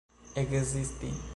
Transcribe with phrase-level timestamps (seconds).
[0.41, 1.11] ekzisti